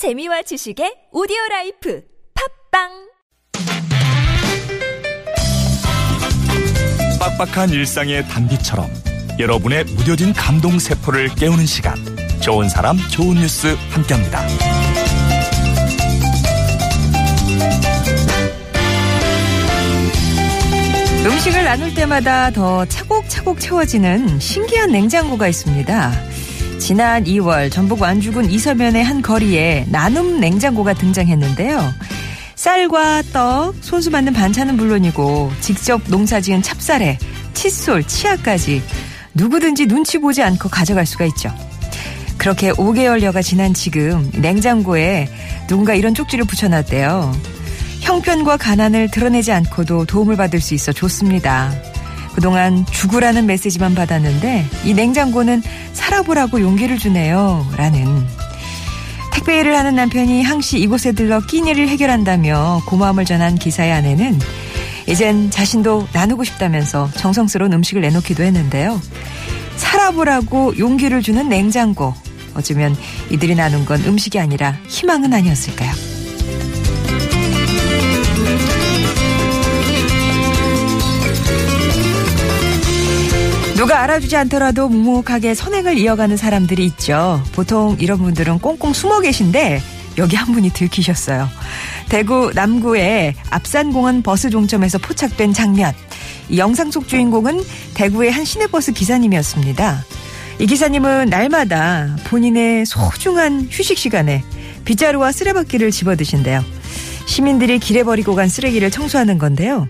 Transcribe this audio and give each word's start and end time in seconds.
재미와 0.00 0.40
지식의 0.40 1.10
오디오 1.12 1.36
라이프 1.50 2.02
팟빵 2.72 2.88
빡빡한 7.20 7.68
일상의 7.68 8.26
단비처럼 8.26 8.88
여러분의 9.38 9.84
무뎌진 9.84 10.32
감동 10.32 10.78
세포를 10.78 11.28
깨우는 11.34 11.66
시간 11.66 11.96
좋은 12.40 12.70
사람 12.70 12.96
좋은 13.10 13.34
뉴스 13.34 13.76
함께합니다. 13.90 14.40
음식을 21.26 21.62
나눌 21.62 21.92
때마다 21.92 22.50
더 22.52 22.86
차곡차곡 22.86 23.60
채워지는 23.60 24.40
신기한 24.40 24.92
냉장고가 24.92 25.46
있습니다. 25.46 26.30
지난 26.80 27.24
2월 27.24 27.70
전북 27.70 28.00
완주군 28.00 28.50
이서면의 28.50 29.04
한 29.04 29.20
거리에 29.20 29.84
나눔 29.90 30.40
냉장고가 30.40 30.94
등장했는데요. 30.94 31.78
쌀과 32.56 33.22
떡, 33.32 33.74
손수 33.82 34.10
만든 34.10 34.32
반찬은 34.32 34.76
물론이고 34.76 35.52
직접 35.60 36.00
농사 36.08 36.40
지은 36.40 36.62
찹쌀에 36.62 37.18
칫솔, 37.52 38.04
치아까지 38.04 38.82
누구든지 39.34 39.86
눈치 39.86 40.18
보지 40.18 40.42
않고 40.42 40.70
가져갈 40.70 41.04
수가 41.04 41.26
있죠. 41.26 41.52
그렇게 42.38 42.72
5개월여가 42.72 43.42
지난 43.42 43.74
지금 43.74 44.30
냉장고에 44.34 45.28
누군가 45.68 45.94
이런 45.94 46.14
쪽지를 46.14 46.46
붙여놨대요. 46.46 47.32
형편과 48.00 48.56
가난을 48.56 49.10
드러내지 49.10 49.52
않고도 49.52 50.06
도움을 50.06 50.36
받을 50.36 50.60
수 50.60 50.74
있어 50.74 50.92
좋습니다. 50.92 51.70
그동안 52.34 52.86
죽으라는 52.86 53.46
메시지만 53.46 53.94
받았는데 53.94 54.66
이 54.84 54.94
냉장고는 54.94 55.62
살아보라고 55.92 56.60
용기를 56.60 56.98
주네요. 56.98 57.66
라는 57.76 58.26
택배 59.32 59.60
일을 59.60 59.76
하는 59.76 59.94
남편이 59.94 60.42
항시 60.42 60.78
이곳에 60.78 61.12
들러 61.12 61.40
끼니를 61.40 61.88
해결한다며 61.88 62.82
고마움을 62.86 63.24
전한 63.24 63.54
기사의 63.54 63.92
아내는 63.92 64.38
이젠 65.06 65.50
자신도 65.50 66.08
나누고 66.12 66.44
싶다면서 66.44 67.10
정성스러운 67.16 67.72
음식을 67.72 68.02
내놓기도 68.02 68.42
했는데요. 68.42 69.00
살아보라고 69.76 70.78
용기를 70.78 71.22
주는 71.22 71.48
냉장고. 71.48 72.14
어쩌면 72.54 72.96
이들이 73.30 73.54
나눈 73.54 73.84
건 73.84 74.04
음식이 74.04 74.38
아니라 74.38 74.76
희망은 74.88 75.32
아니었을까요? 75.32 76.09
누가 83.80 84.02
알아주지 84.02 84.36
않더라도 84.36 84.90
묵묵하게 84.90 85.54
선행을 85.54 85.96
이어가는 85.96 86.36
사람들이 86.36 86.84
있죠. 86.84 87.42
보통 87.52 87.96
이런 87.98 88.18
분들은 88.18 88.58
꽁꽁 88.58 88.92
숨어 88.92 89.20
계신데 89.20 89.80
여기 90.18 90.36
한 90.36 90.52
분이 90.52 90.74
들키셨어요. 90.74 91.48
대구 92.10 92.52
남구의 92.54 93.36
앞산공원 93.48 94.20
버스 94.20 94.50
종점에서 94.50 94.98
포착된 94.98 95.54
장면. 95.54 95.94
이 96.50 96.58
영상 96.58 96.90
속 96.90 97.08
주인공은 97.08 97.62
대구의 97.94 98.30
한 98.30 98.44
시내버스 98.44 98.92
기사님이었습니다. 98.92 100.04
이 100.58 100.66
기사님은 100.66 101.30
날마다 101.30 102.16
본인의 102.24 102.84
소중한 102.84 103.66
휴식 103.70 103.96
시간에 103.96 104.44
빗자루와 104.84 105.32
쓰레받기를 105.32 105.90
집어드신대요. 105.90 106.62
시민들이 107.24 107.78
길에 107.78 108.02
버리고 108.02 108.34
간 108.34 108.46
쓰레기를 108.50 108.90
청소하는 108.90 109.38
건데요. 109.38 109.88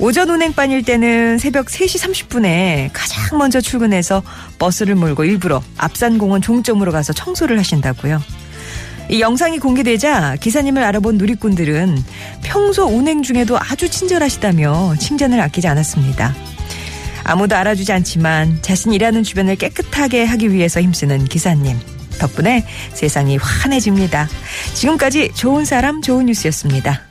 오전 0.00 0.30
운행반일 0.30 0.84
때는 0.84 1.38
새벽 1.38 1.66
3시 1.66 2.28
30분에 2.28 2.90
가장 2.92 3.36
먼저 3.36 3.60
출근해서 3.60 4.22
버스를 4.58 4.94
몰고 4.94 5.24
일부러 5.24 5.60
앞산공원 5.76 6.40
종점으로 6.40 6.92
가서 6.92 7.12
청소를 7.12 7.58
하신다고요. 7.58 8.22
이 9.10 9.20
영상이 9.20 9.58
공개되자 9.58 10.36
기사님을 10.36 10.84
알아본 10.84 11.18
누리꾼들은 11.18 11.96
평소 12.42 12.84
운행 12.84 13.22
중에도 13.22 13.58
아주 13.58 13.88
친절하시다며 13.88 14.96
칭찬을 15.00 15.40
아끼지 15.40 15.66
않았습니다. 15.66 16.34
아무도 17.24 17.56
알아주지 17.56 17.92
않지만 17.92 18.58
자신 18.62 18.92
일하는 18.92 19.24
주변을 19.24 19.56
깨끗하게 19.56 20.24
하기 20.24 20.52
위해서 20.52 20.80
힘쓰는 20.80 21.24
기사님. 21.24 21.76
덕분에 22.18 22.64
세상이 22.94 23.36
환해집니다. 23.36 24.28
지금까지 24.74 25.32
좋은 25.34 25.64
사람 25.64 26.02
좋은 26.02 26.26
뉴스였습니다. 26.26 27.07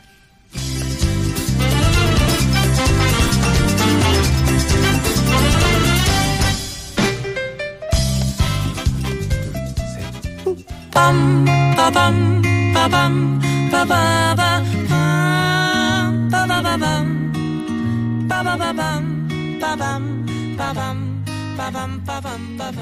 빰 10.98 11.46
빠밤 11.76 12.42
빠밤 12.74 13.40
빠바바 13.72 14.64
빰 14.90 16.32
빠바바밤 16.32 18.28
빠바바밤 18.28 19.60
빠밤 19.62 20.26
빠밤 20.58 21.26
빠밤 21.56 22.04
빠밤 22.04 22.58
빠밤 22.58 22.82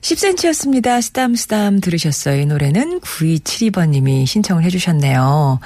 10cm였습니다. 0.00 1.00
쓰담쓰담 1.00 1.80
들으셨어요. 1.80 2.40
이 2.40 2.46
노래는 2.46 2.98
9272번님이 3.00 4.26
신청을 4.26 4.64
해주셨네요. 4.64 5.60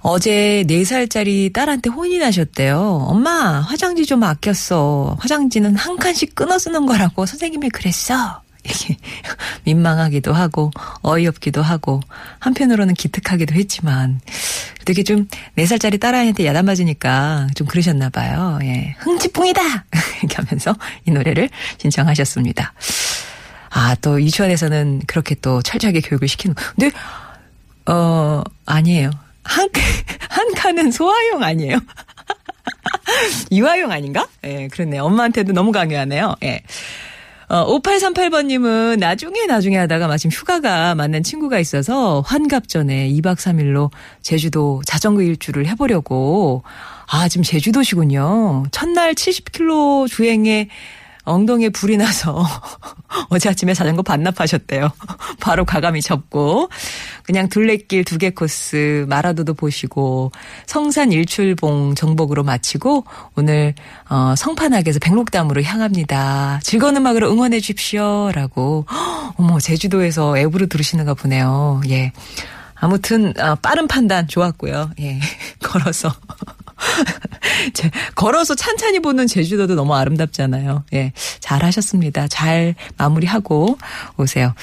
어제 0.00 0.64
4살짜리 0.66 1.50
딸한테 1.52 1.88
혼이 1.88 2.18
나셨대요. 2.18 3.06
엄마, 3.08 3.60
화장지 3.60 4.04
좀 4.04 4.22
아꼈어. 4.22 5.16
화장지는 5.18 5.76
한 5.76 5.96
칸씩 5.96 6.34
끊어 6.34 6.58
쓰는 6.58 6.84
거라고 6.84 7.24
선생님이 7.24 7.70
그랬어. 7.70 8.42
이게 8.64 8.96
민망하기도 9.64 10.32
하고 10.32 10.70
어이없기도 11.02 11.62
하고 11.62 12.00
한편으로는 12.38 12.94
기특하기도 12.94 13.54
했지만 13.54 14.20
되게 14.84 15.02
좀 15.02 15.26
4살짜리 15.56 16.00
딸아이한테 16.00 16.46
야단 16.46 16.64
맞으니까 16.64 17.48
좀 17.54 17.66
그러셨나 17.66 18.10
봐요. 18.10 18.58
예. 18.62 18.96
흥치풍이다! 18.98 19.60
이렇게 20.22 20.36
하면서 20.36 20.74
이 21.06 21.10
노래를 21.10 21.48
신청하셨습니다. 21.78 22.72
아, 23.70 23.94
또 23.96 24.20
유치원에서는 24.20 25.02
그렇게 25.06 25.34
또 25.36 25.62
철저하게 25.62 26.00
교육을 26.00 26.28
시키는 26.28 26.54
거. 26.54 26.62
근데 26.74 26.90
어, 27.86 28.42
아니에요. 28.66 29.10
한, 29.44 29.68
한 30.28 30.54
칸은 30.54 30.90
소화용 30.90 31.42
아니에요. 31.42 31.78
유아용 33.52 33.90
아닌가? 33.90 34.26
예, 34.44 34.54
네, 34.54 34.68
그렇네. 34.68 34.98
엄마한테도 34.98 35.52
너무 35.52 35.72
강요하네요. 35.72 36.36
예. 36.44 36.62
어, 37.50 37.66
5838번님은 37.80 39.00
나중에 39.00 39.46
나중에 39.46 39.76
하다가 39.76 40.06
마침 40.06 40.30
휴가가 40.30 40.94
맞는 40.94 41.24
친구가 41.24 41.58
있어서 41.58 42.20
환갑 42.20 42.68
전에 42.68 43.10
2박 43.10 43.38
3일로 43.38 43.90
제주도 44.22 44.82
자전거 44.86 45.22
일주를 45.22 45.66
해보려고. 45.66 46.62
아, 47.10 47.26
지금 47.26 47.42
제주도시군요. 47.42 48.66
첫날 48.70 49.16
70km 49.16 50.08
주행에 50.08 50.68
엉덩이에 51.24 51.70
불이 51.70 51.96
나서 51.96 52.46
어제 53.30 53.48
아침에 53.48 53.74
자전거 53.74 54.02
반납하셨대요. 54.02 54.88
바로 55.40 55.64
가감이 55.64 56.02
접고 56.02 56.68
그냥 57.30 57.48
둘레길 57.48 58.04
두 58.04 58.18
개 58.18 58.30
코스 58.30 59.06
마라도도 59.08 59.54
보시고 59.54 60.32
성산 60.66 61.12
일출봉 61.12 61.94
정복으로 61.94 62.42
마치고 62.42 63.04
오늘 63.36 63.72
어, 64.08 64.34
성판악에서 64.36 64.98
백록담으로 64.98 65.62
향합니다. 65.62 66.60
즐거운 66.62 66.96
음악으로 66.96 67.30
응원해 67.30 67.60
주십시오라고 67.60 68.84
어머 69.38 69.60
제주도에서 69.60 70.36
앱으로 70.36 70.66
들으시는가 70.66 71.14
보네요. 71.14 71.80
예. 71.88 72.12
아무튼 72.74 73.32
어, 73.38 73.54
빠른 73.62 73.86
판단 73.86 74.26
좋았고요. 74.26 74.90
예. 75.00 75.20
걸어서 75.62 76.12
걸어서 78.14 78.54
찬찬히 78.54 79.00
보는 79.00 79.26
제주도도 79.26 79.74
너무 79.74 79.94
아름답잖아요. 79.94 80.84
예. 80.94 81.12
잘 81.40 81.64
하셨습니다. 81.64 82.28
잘 82.28 82.74
마무리하고 82.96 83.78
오세요. 84.16 84.54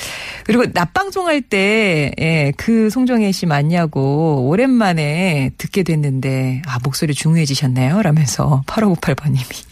그리고 0.44 0.66
낮방송할 0.74 1.41
때, 1.41 2.11
예, 2.20 2.53
그 2.58 2.90
송정혜 2.90 3.32
씨 3.32 3.46
맞냐고 3.46 4.47
오랜만에 4.47 5.52
듣게 5.58 5.84
됐는데, 5.84 6.61
아, 6.66 6.79
목소리 6.84 7.14
중후해지셨네요. 7.14 8.02
라면서 8.02 8.64
8598번님이. 8.67 9.67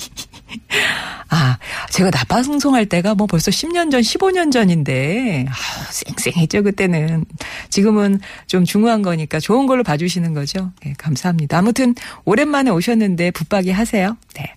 아, 1.30 1.57
제가 1.89 2.12
나방송할 2.12 2.86
때가 2.86 3.16
뭐 3.16 3.28
벌써 3.28 3.51
10년 3.51 3.92
전, 3.92 4.01
15년 4.01 4.51
전인데, 4.51 5.45
아, 5.50 5.92
쌩쌩했죠, 5.92 6.63
그때는. 6.63 7.25
지금은 7.75 8.22
좀 8.48 8.63
중후한 8.63 9.01
거니까 9.01 9.42
좋은 9.42 9.68
걸로 9.68 9.83
봐주시는 9.83 10.33
거죠. 10.33 10.72
네, 10.86 10.94
감사합니다. 10.98 11.57
아무튼, 11.57 11.94
오랜만에 12.24 12.72
오셨는데, 12.72 13.31
붙박이 13.31 13.72
하세요. 13.72 14.16
네. 14.33 14.54